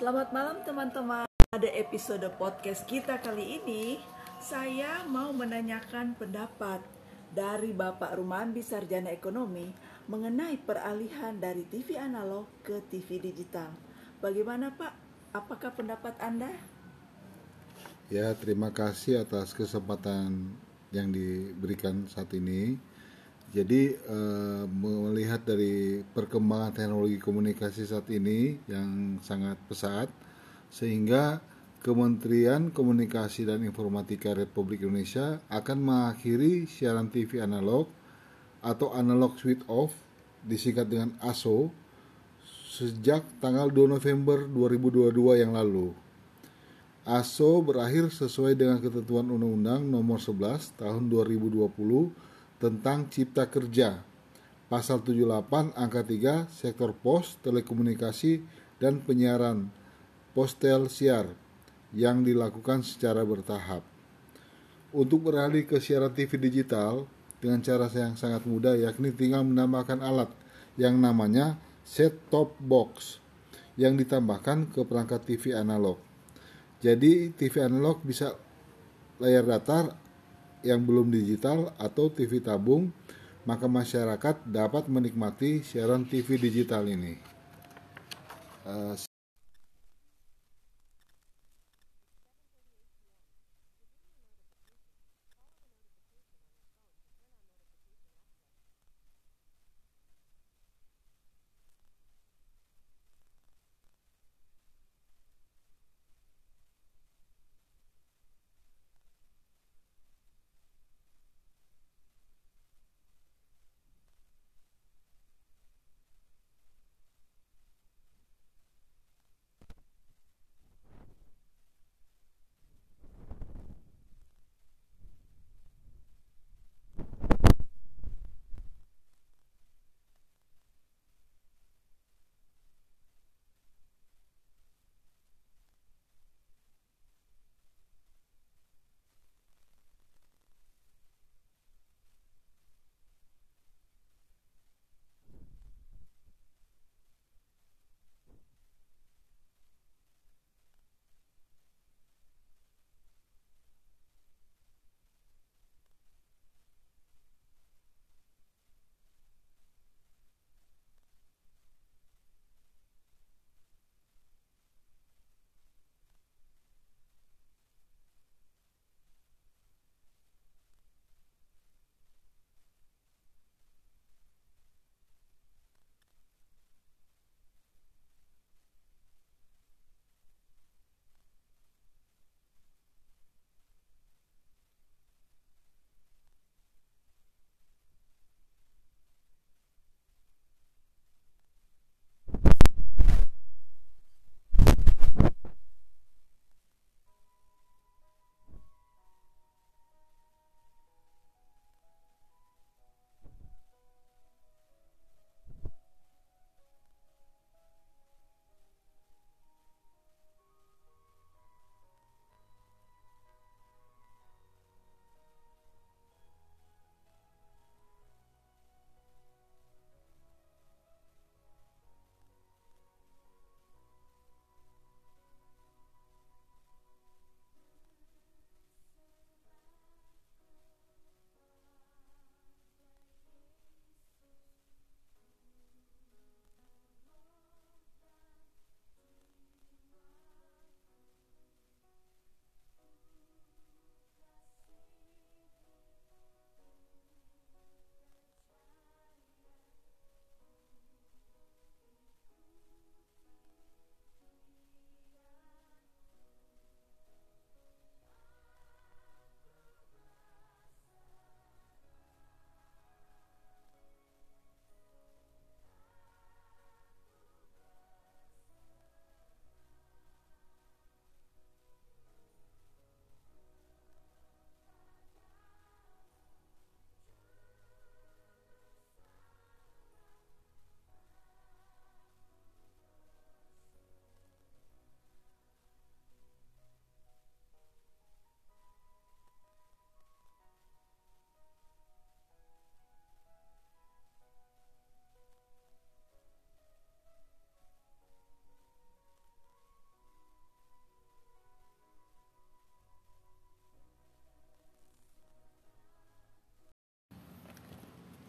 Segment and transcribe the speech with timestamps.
[0.00, 1.28] Selamat malam teman-teman.
[1.52, 4.00] Pada episode podcast kita kali ini,
[4.40, 6.80] saya mau menanyakan pendapat
[7.36, 9.68] dari Bapak Rumandi Sarjana Ekonomi
[10.08, 13.76] mengenai peralihan dari TV analog ke TV digital.
[14.24, 14.96] Bagaimana Pak?
[15.36, 16.48] Apakah pendapat Anda?
[18.08, 20.56] Ya, terima kasih atas kesempatan
[20.96, 22.80] yang diberikan saat ini.
[23.50, 30.06] Jadi eh, melihat dari perkembangan teknologi komunikasi saat ini yang sangat pesat,
[30.70, 31.42] sehingga
[31.80, 37.88] Kementerian Komunikasi dan Informatika Republik Indonesia akan mengakhiri siaran TV analog
[38.60, 39.96] atau analog switch off
[40.44, 41.72] disingkat dengan ASO
[42.68, 45.96] sejak tanggal 2 November 2022 yang lalu.
[47.02, 51.64] ASO berakhir sesuai dengan ketentuan Undang-Undang Nomor 11 Tahun 2020
[52.60, 54.04] tentang Cipta Kerja.
[54.70, 58.44] Pasal 78 angka 3 sektor pos, telekomunikasi
[58.78, 59.72] dan penyiaran
[60.30, 61.26] postel siar
[61.90, 63.82] yang dilakukan secara bertahap.
[64.94, 67.10] Untuk beralih ke siaran TV digital
[67.42, 70.30] dengan cara yang sangat mudah yakni tinggal menambahkan alat
[70.78, 73.18] yang namanya set top box
[73.74, 75.98] yang ditambahkan ke perangkat TV analog.
[76.78, 78.36] Jadi TV analog bisa
[79.18, 79.96] layar datar
[80.60, 82.92] yang belum digital atau TV tabung,
[83.48, 87.16] maka masyarakat dapat menikmati siaran TV digital ini.
[88.64, 88.94] Uh,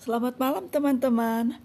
[0.00, 1.60] Selamat malam teman-teman.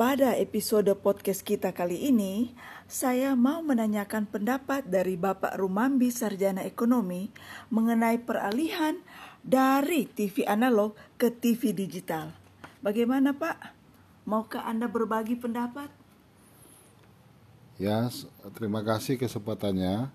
[0.00, 2.56] Pada episode podcast kita kali ini,
[2.88, 7.28] saya mau menanyakan pendapat dari Bapak Rumambi Sarjana Ekonomi
[7.68, 8.96] mengenai peralihan
[9.44, 12.32] dari TV analog ke TV digital.
[12.80, 13.76] Bagaimana Pak?
[14.24, 15.92] Maukah Anda berbagi pendapat?
[17.76, 18.08] Ya,
[18.56, 20.08] terima kasih kesempatannya.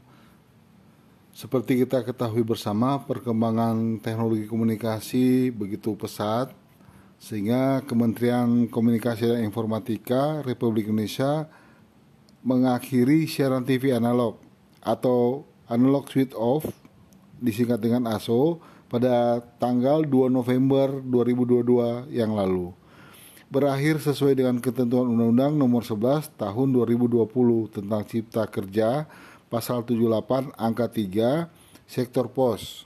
[1.38, 6.50] Seperti kita ketahui bersama, perkembangan teknologi komunikasi begitu pesat
[7.20, 11.52] sehingga Kementerian Komunikasi dan Informatika Republik Indonesia
[12.48, 14.40] mengakhiri siaran TV analog
[14.80, 16.64] atau analog switch off
[17.44, 22.72] disingkat dengan ASO pada tanggal 2 November 2022 yang lalu.
[23.52, 29.10] Berakhir sesuai dengan ketentuan Undang-Undang Nomor 11 Tahun 2020 tentang Cipta Kerja
[29.50, 31.50] Pasal 78 Angka 3
[31.90, 32.86] Sektor Pos,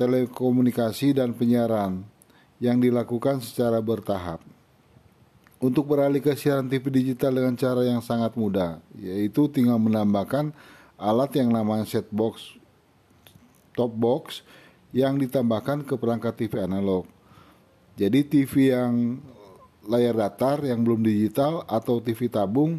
[0.00, 2.17] Telekomunikasi dan Penyiaran
[2.58, 4.42] yang dilakukan secara bertahap.
[5.58, 10.54] Untuk beralih ke siaran TV digital dengan cara yang sangat mudah, yaitu tinggal menambahkan
[10.94, 12.54] alat yang namanya set box,
[13.74, 14.46] top box
[14.94, 17.06] yang ditambahkan ke perangkat TV analog.
[17.98, 19.18] Jadi TV yang
[19.82, 22.78] layar datar yang belum digital atau TV tabung,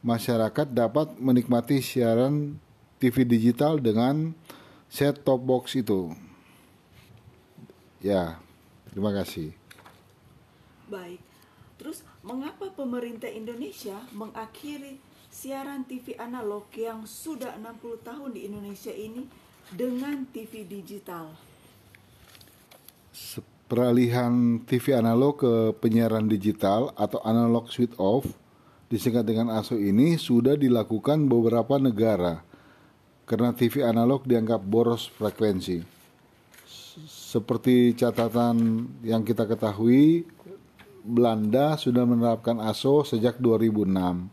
[0.00, 2.56] masyarakat dapat menikmati siaran
[2.96, 4.32] TV digital dengan
[4.88, 6.16] set top box itu.
[8.00, 8.40] Ya,
[8.96, 9.52] Terima kasih.
[10.88, 11.20] Baik.
[11.76, 14.96] Terus mengapa pemerintah Indonesia mengakhiri
[15.28, 19.28] siaran TV analog yang sudah 60 tahun di Indonesia ini
[19.68, 21.36] dengan TV digital?
[23.68, 28.24] Peralihan TV analog ke penyiaran digital atau analog switch off
[28.88, 32.40] disingkat dengan ASO ini sudah dilakukan beberapa negara
[33.28, 35.95] karena TV analog dianggap boros frekuensi
[37.04, 40.24] seperti catatan yang kita ketahui,
[41.04, 44.32] Belanda sudah menerapkan ASO sejak 2006.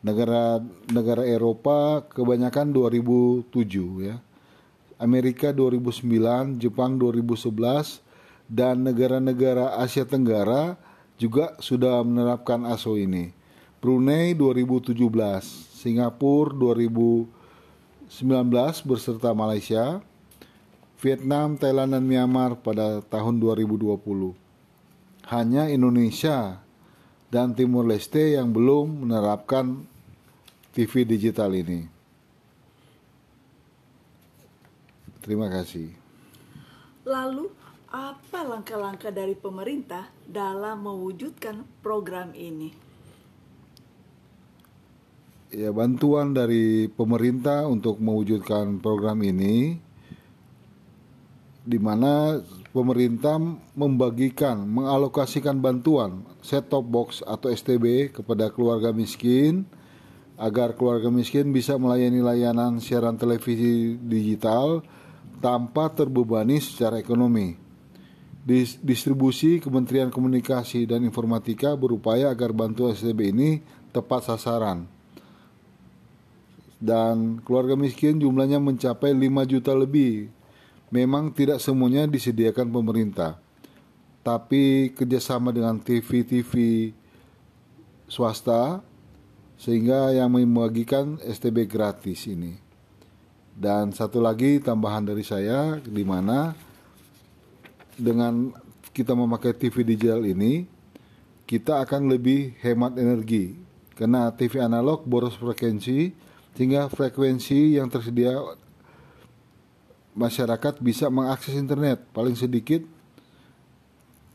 [0.00, 4.16] Negara negara Eropa kebanyakan 2007 ya.
[4.98, 8.02] Amerika 2009, Jepang 2011
[8.50, 10.74] dan negara-negara Asia Tenggara
[11.20, 13.30] juga sudah menerapkan ASO ini.
[13.78, 14.98] Brunei 2017,
[15.78, 17.30] Singapura 2019
[18.82, 20.02] beserta Malaysia,
[20.98, 24.34] Vietnam, Thailand, dan Myanmar pada tahun 2020.
[25.30, 26.58] Hanya Indonesia
[27.30, 29.86] dan Timur Leste yang belum menerapkan
[30.74, 31.86] TV digital ini.
[35.22, 35.94] Terima kasih.
[37.06, 37.46] Lalu,
[37.94, 42.74] apa langkah-langkah dari pemerintah dalam mewujudkan program ini?
[45.48, 49.80] Ya, bantuan dari pemerintah untuk mewujudkan program ini
[51.68, 52.40] di mana
[52.72, 53.36] pemerintah
[53.76, 59.68] membagikan, mengalokasikan bantuan set-top box atau STB kepada keluarga miskin
[60.40, 64.80] agar keluarga miskin bisa melayani layanan siaran televisi digital
[65.44, 67.52] tanpa terbebani secara ekonomi.
[68.80, 73.60] Distribusi Kementerian Komunikasi dan Informatika berupaya agar bantuan STB ini
[73.92, 74.88] tepat sasaran.
[76.80, 80.37] Dan keluarga miskin jumlahnya mencapai 5 juta lebih
[80.88, 83.36] memang tidak semuanya disediakan pemerintah,
[84.24, 86.92] tapi kerjasama dengan TV-TV
[88.08, 88.80] swasta
[89.58, 92.56] sehingga yang membagikan STB gratis ini.
[93.58, 96.54] Dan satu lagi tambahan dari saya di mana
[97.98, 98.54] dengan
[98.94, 100.62] kita memakai TV digital ini
[101.42, 103.58] kita akan lebih hemat energi
[103.98, 106.14] karena TV analog boros frekuensi
[106.54, 108.38] sehingga frekuensi yang tersedia
[110.18, 112.82] masyarakat bisa mengakses internet paling sedikit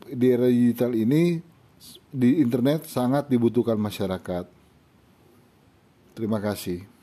[0.08, 1.38] di era digital ini
[2.08, 4.48] di internet sangat dibutuhkan masyarakat.
[6.16, 6.93] Terima kasih.